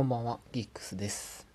[0.00, 1.46] こんばんは、ギックスです。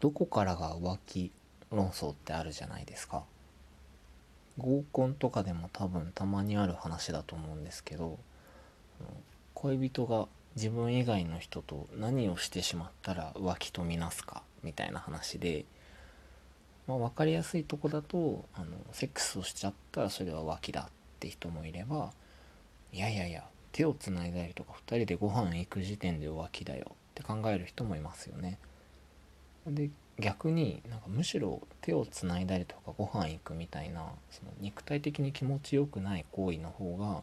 [0.00, 1.30] どこからが浮気
[1.70, 3.24] 論争ってあるじゃないですか。
[4.58, 8.18] 合コンとかでも多分たまにある話だと思うんですけど、
[9.54, 15.64] 恋人が自分以外の人と何をしてしまったら浮気とみなすかみたいな話で、
[16.86, 20.84] まあ、分かりやすいとこだとあのセックスをしちゃったらそれは浮気だっ
[21.18, 22.12] て人もいれば
[22.92, 23.42] いやいやいや
[23.76, 28.58] 手をつないだりとか2人でご飯行く時点で浮気だよって考える人もいますよね。
[29.66, 37.22] で逆になんかむしろ手をつないだりとかご飯行くみたいなその肉体的に気持ちよくない行為の方が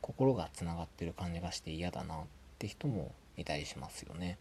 [0.00, 2.18] 心がつながってる感じがして嫌だなっ
[2.60, 4.38] て人もいたりしますよね。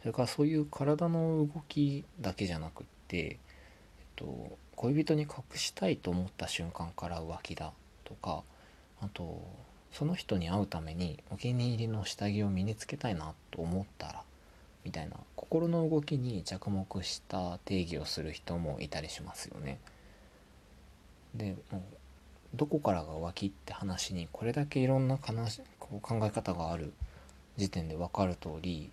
[0.00, 3.36] それからそういう体の動きだけじゃなくって、えっ
[4.16, 7.72] と、恋人に隠したいと思った瞬間から浮気だ
[8.06, 8.42] とか
[9.02, 9.42] あと
[9.92, 14.22] その人に会うためにお気に入りの下着を身につけたいなと思ったら
[14.84, 19.78] みたいな心の動きに着目した定義をする人もいたりしますよね。
[21.34, 21.82] でもう
[22.54, 26.92] どこからが浮気って話にこれだけいろんな話こう考え方がある
[27.56, 28.90] 時点で分かる通り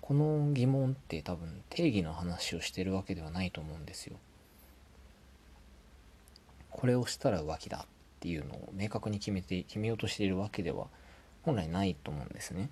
[0.00, 4.16] この疑問って多分定義の話をしてるわけではないと思うんですよ。
[6.70, 7.86] これをしたら浮気だ
[8.24, 10.86] っていうのを明確に決めて決めようとしているわけでは
[11.42, 12.70] 本来ないと思うんですね。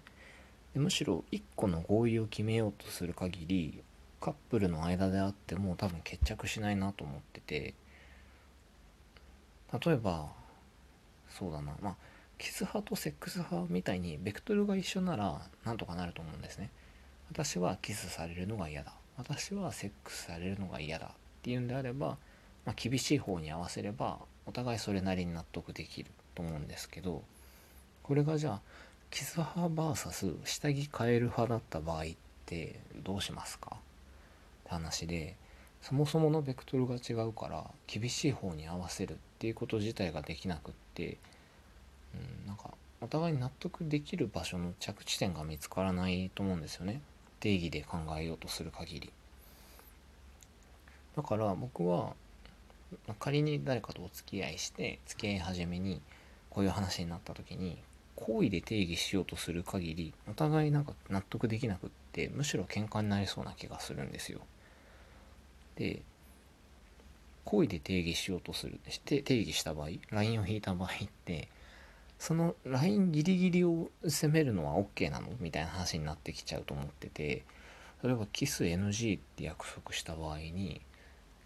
[0.73, 3.83] でむしろ一個の合意を決めようとする限り
[4.19, 7.75] カップルの間であっても多分決着しないなと思ってて
[9.79, 10.31] 例えば
[11.29, 11.97] そうだなまあ
[12.39, 16.71] キス派とセックス派みたいにベクトルが一緒ならなんとかなると思うんですね。
[17.31, 21.09] 私はキスされるのが嫌だ私はセックスされるのが嫌だっ
[21.43, 22.17] ていうんであれば、
[22.65, 27.23] まあ、厳しい方に合わせればお互いそれなりに納得できると思うんですけど
[28.03, 28.61] これがじゃあ
[29.11, 32.07] キス派 VS 下着変える派だった場合っ
[32.47, 33.77] てどうしますか？
[33.77, 33.79] っ
[34.65, 35.37] て話で
[35.83, 41.19] そもそものベクトルが違うから厳しい方に合わせるっていうこと自体ができなくって、
[42.15, 47.01] うん、なんかお互いに納得できる場所の着地点が見つからないと思うんですよね。
[47.41, 49.13] 定義で考えようとする限り。
[51.17, 52.15] だから僕は
[53.19, 56.01] 仮に誰かとお付き合いして付き合い始めに
[56.51, 57.79] こういう話になった時に
[58.15, 64.41] 行為で定義しようとする限りお互いなんか納得できなくってむしろ喧嘩になりそうな気がするんですよ。
[65.77, 66.03] で
[67.45, 71.49] 行為で定義しようとするして定義した場合ラインを引いた場合って
[72.19, 75.29] そのラインギリギリを攻めるのは OK なの？
[75.41, 77.43] みたいな話になってきちゃうと思ってて
[78.05, 80.81] 例えばキス NG って約束した場合に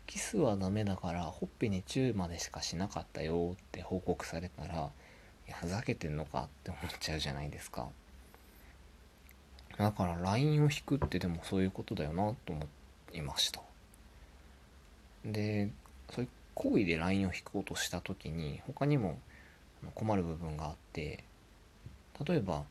[0.06, 4.90] キスはダメだからほっぺにチューまでしかしなかったよって報告されたら
[5.48, 7.88] いやふざけてんのかって思っちゃうじゃないですか。
[9.78, 12.66] だから LINE を引くってでもそういうことだよなと思
[13.12, 13.60] いました。
[15.24, 15.70] で
[16.10, 19.18] そういう行為で LINE を引こうとした時に他にも
[19.94, 21.24] 困る部分があって
[22.26, 22.64] 例えば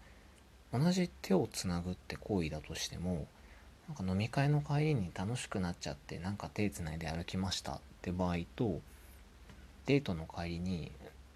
[0.74, 3.28] 同じ手をつなぐって行為だとしても
[3.88, 8.82] なんか飲み会の帰りに楽しくなっちゃってなんか手つないで歩きましたって場合と
[9.86, 10.92] デートの帰りに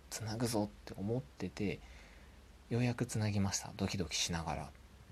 [0.10, 1.80] つなぐぞって思ってて
[2.70, 3.72] ようやくつなぎました。
[3.78, 4.68] ドキドキしながらっ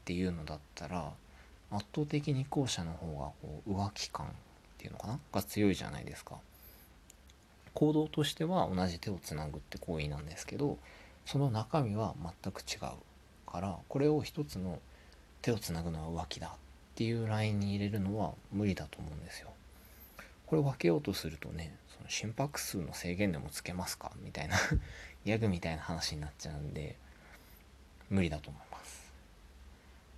[0.05, 1.11] ていうのだったら
[1.71, 4.29] 圧倒的に後者の方がこう浮気感っ
[4.77, 5.19] ていうのかな？
[5.31, 6.35] が強いじゃないですか。
[7.73, 10.79] 行動としては同じ手をつなぐって行為なんですけど
[11.27, 14.79] その中身は全く違うからこれを一つの
[15.43, 16.55] 手をつなぐのは浮気だ。
[16.97, 19.49] っていうラインに入れるのは無理だと思うんですよ。
[20.47, 24.11] これ分けようとするとねその心拍数の制限でもつけますか？
[24.23, 24.57] みたいな
[25.23, 26.95] ギャグみたいな話になっちゃうんで
[28.09, 29.13] 無理だと思います。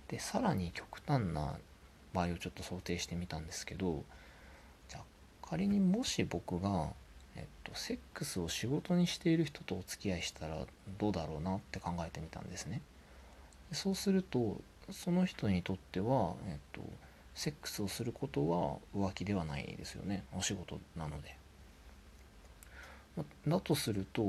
[0.08, 1.58] でさらに極端な
[2.14, 4.02] 場合をちょっと想定してみたんですけど
[4.88, 5.04] じゃあ
[5.46, 6.94] 仮にもし僕が
[7.36, 10.66] えっと、セックスを仕事にしている人とお付き合いしたら
[10.98, 12.80] どうだろうなって考えてみたんですね。
[13.72, 14.60] そうすると
[14.92, 16.80] その人にとっては、えっと、
[17.34, 21.36] セックスをすることは浮気ではないですよねお仕事なので。
[23.46, 24.22] だとすると、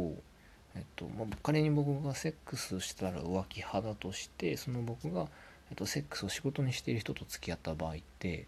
[0.76, 5.28] えっとま、仮に僕がセックスしたら浮気派だとしてその僕が、
[5.70, 8.46] えっと、セックスを仕事にしている人と付き合った場合って、えっ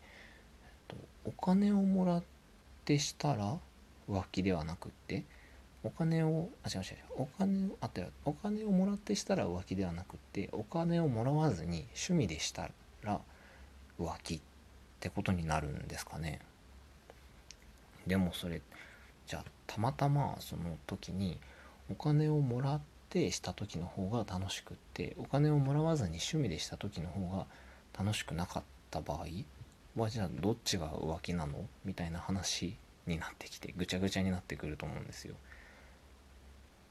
[0.88, 0.95] と、
[1.25, 2.24] お金をもらっ
[2.86, 3.57] てしたら
[4.10, 5.24] 浮気ではなくって
[5.83, 12.69] お金をあ違う違うお金をあったよお金をもらってしたら浮気ではなくってお金をもらわずに趣味でした
[13.03, 13.19] ら
[14.00, 14.41] 浮気っ
[15.00, 16.39] てことになるんですかね。
[18.07, 18.62] でもそれ
[19.27, 21.38] じゃあたまたまその時に
[21.91, 27.45] お金をもらってした時の方が楽しくってお金をもらわずに趣味でした時の方が
[27.97, 29.25] 楽しくなかった場合
[29.95, 31.65] はじゃあどっちが浮気なの？
[31.86, 32.75] みたいな話
[33.06, 35.36] になってきてぐちゃぐちゃになってくると思うんですよ。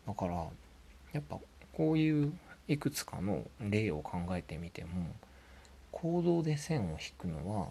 [0.06, 0.46] だから
[1.12, 1.38] やっぱ
[1.72, 2.32] こういう
[2.69, 5.14] いくつかの例を考えてみても
[5.90, 7.69] 行動で線を引くのは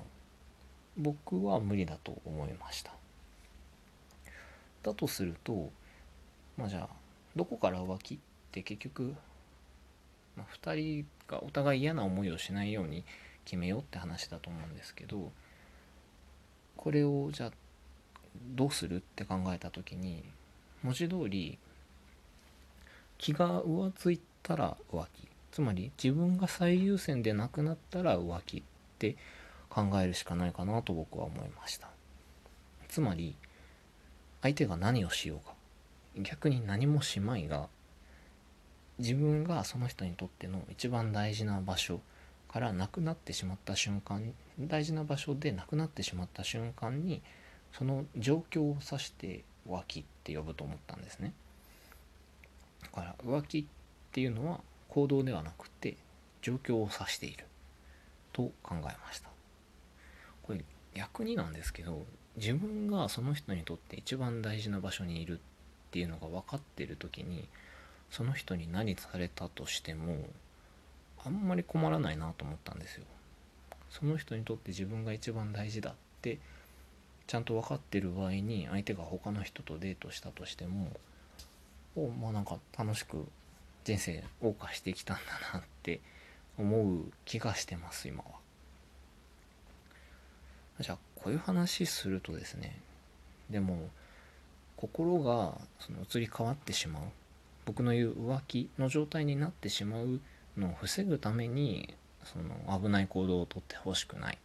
[0.98, 2.92] 僕は無理だと思いました。
[4.84, 5.72] だとすると
[6.58, 6.90] まあじゃあ
[7.36, 8.18] どこから浮気っ
[8.52, 9.16] て結局、
[10.36, 13.04] まあ、2人がお互い嫌な思いをしないように
[13.46, 15.32] 決めようって話だと思うんですけど
[16.76, 17.52] これをじゃあ
[18.56, 20.24] どうするって考えた時に
[20.84, 21.58] 文字通り
[23.22, 25.28] 気が浮ついたら浮気。
[25.52, 28.64] つまり自分が最優先でなくなったら浮気っ
[28.98, 29.16] て
[29.70, 31.90] 考えるしかないかなと僕は思いました。
[32.90, 33.36] つまり
[34.42, 35.54] 相手が何をしようか。
[36.18, 37.70] 逆に何もしまいが
[38.98, 42.02] 自分がその人にとっての一番大事な場所
[42.52, 47.22] からなくなってしまった瞬間大事な場所でなくなってしまった瞬間に
[47.72, 51.34] その状況を指して浮気って呼ぶと思ったんですね。
[52.84, 53.66] だから浮気っ
[54.12, 55.96] ていうのは行動ではなくて
[56.42, 57.46] 状況を指している。
[58.34, 59.30] と考えました。
[60.44, 60.64] これ
[60.94, 62.06] 逆になんですけど
[62.38, 65.42] 自分がその人にとって一番大事な場所にいるっ
[65.92, 67.48] ていうのが分かってる時に
[68.10, 70.18] その人に何されたとしても
[71.24, 73.06] あんまり困らないなと思ったんですよ。
[73.90, 76.40] その人にとって自分が一番大事だって
[77.28, 80.92] ちゃんと分かってる場合に相手が他の人とデートしたとしても
[81.96, 83.28] おまあなんか楽しく
[83.84, 85.24] 人生謳歌してきたんだ
[85.54, 86.00] なって
[86.58, 88.42] 思う気がしてます今は。
[90.80, 92.80] じゃあこういう話するとですね
[93.50, 93.90] でも
[94.78, 97.04] 心がその移り変わってしまう
[97.66, 100.20] 僕の言う浮気の状態になってしまう
[100.58, 101.94] のを防ぐために
[102.24, 104.38] その危ない行動をとってほしくない。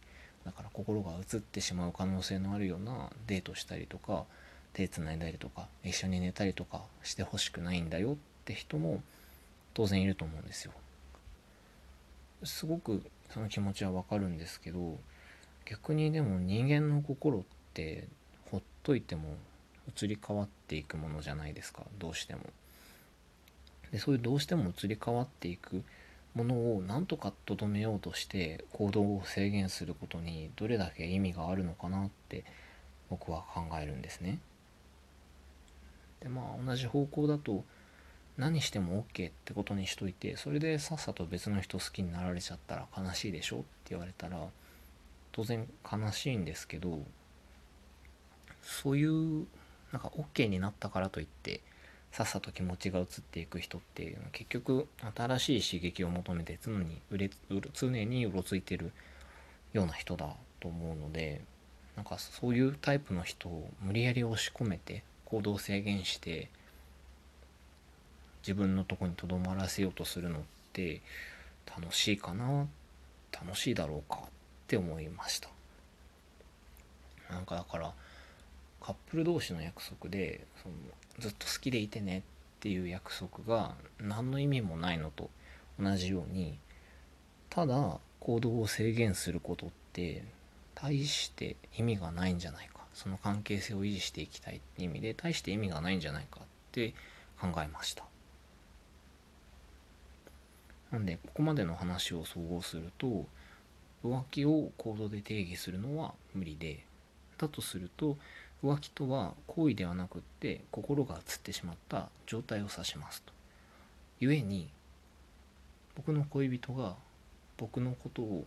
[0.45, 4.23] だから心が移ってしまう可能性のあるようなデートしたりとか
[4.77, 8.15] 手つないだりとか一緒に寝たりとかしてほしくないんだよっ
[8.45, 9.01] て人も
[9.73, 10.71] 当然いると思うんですよ
[12.43, 13.01] すごく
[13.31, 14.99] その気持ちはわかるんですけど
[15.65, 17.41] 逆にでも人間の心っ
[17.73, 18.07] て
[18.51, 19.35] ほっといても
[19.99, 22.41] 移り変わっていくものじゃないですかどうしても。
[23.91, 25.81] でそういうどうしても移り変わっていく
[26.35, 32.43] ものをなんとかとどめようとして行動を制限することにどれだけ意味があるのかなって
[33.09, 34.39] 僕は考えるんですね。
[36.21, 37.63] でまあ同じ方向だと
[38.37, 44.37] 何しても OK ってことにしといてそれでさっさと別の人好きになられちゃったら悲しいでしょって言われたら
[45.31, 46.99] 当然悲しいんですけど
[48.61, 49.45] そういう
[49.91, 51.61] なんか OK になったからといって
[52.11, 57.29] さっさと気持ちが移っていく人っていうのは結局新しい刺激を求めて常にうれ
[57.73, 58.91] 常にうろついてる
[59.73, 61.41] ような人だと思うので
[61.95, 66.49] なんかそういうタイプの人を無理やり押し込めて行動制限して
[68.43, 70.41] 自分のとこにとどまらせようとするのっ
[70.71, 71.01] て
[71.67, 72.65] 楽しいかな？
[73.31, 74.29] 楽しいだろうかっ
[74.67, 75.49] て思いました。
[77.29, 77.91] なんかだから
[78.79, 80.75] カップル同士の約束でその
[81.19, 82.21] ずっと好きでいてねっ
[82.61, 85.29] ていう約束が何の意味もないのと
[85.77, 86.57] 同じように
[87.49, 90.23] ただ行動を制限することって
[90.73, 96.95] 大して意味がないんじゃないかその関係性を維持していきたいって意味で大して意味がないんじゃないかって
[97.39, 98.03] 考えました
[100.91, 103.27] なんでここまでの話を総合すると
[104.03, 106.83] 浮気を行動で定義するのは無理で
[107.37, 108.17] だとすると
[108.63, 113.31] 浮気とは行為ではなくって心が移ってしまった状態を指しますと。
[114.19, 114.69] 故に
[115.95, 116.95] 僕の恋人が
[117.57, 118.45] 僕のことを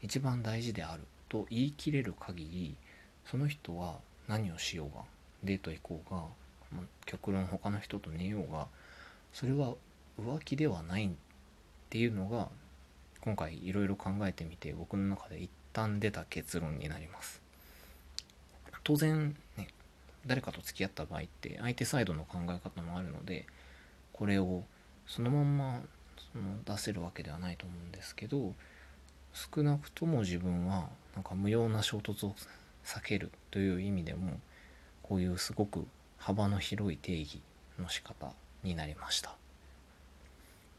[0.00, 2.76] 一番大事であると言い切れる限り
[3.30, 3.96] その人は
[4.28, 5.02] 何をしようが
[5.42, 6.22] デート行こうが
[7.06, 8.66] 極論他の人と寝ようが
[9.32, 9.74] それは
[10.20, 11.10] 浮気ではないっ
[11.90, 12.48] ていうのが
[13.20, 17.40] 今回いろいろ考えてみて僕の中で一旦出た結論になります。
[18.84, 19.68] 当然ね
[20.26, 23.46] 誰かと付き合った場合って相手サイドの考え方もあるので
[24.12, 24.62] これを
[25.06, 25.80] そのまんま
[26.32, 28.54] その出せるわけではないと思うんですけど
[29.34, 32.34] 少なくとも自分はなんか無用な衝突を
[32.84, 34.40] 避けるという意味でも
[35.02, 35.86] こういうすごく
[36.18, 37.40] 幅の広い定義
[37.78, 39.34] の仕方になりました。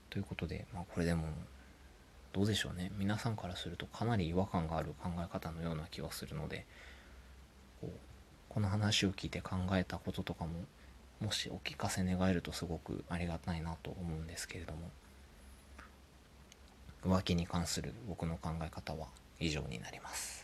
[0.10, 1.28] ということで、まあ、これでも
[2.34, 6.66] どうでしょうね皆さんからするとかなり違和感がある考え方のような気はするので
[7.82, 7.98] こう
[8.50, 10.52] この話を聞いて考えたこととかも
[11.20, 14.92] もしお聞かせ願えるとすごくありがたいなと思うんですけれども
[17.06, 19.08] 浮気に関する僕の考え方は
[19.40, 20.43] 以上になります。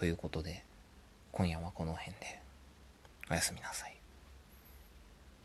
[0.00, 0.64] ということで、
[1.30, 2.40] 今夜はこの辺で、
[3.30, 3.99] おやすみなさい。